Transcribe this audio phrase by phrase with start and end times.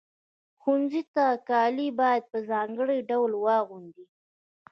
[0.61, 4.05] ښوونځي ته کالي باید په ځانګړي ډول واغوندئ.